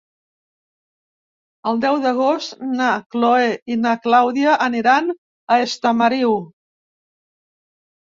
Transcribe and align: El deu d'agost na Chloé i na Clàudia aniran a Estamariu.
El 1.71 1.81
deu 1.83 1.97
d'agost 2.07 2.65
na 2.81 2.89
Chloé 3.17 3.53
i 3.75 3.79
na 3.85 3.95
Clàudia 4.09 4.59
aniran 4.71 5.15
a 5.59 5.63
Estamariu. 5.71 6.39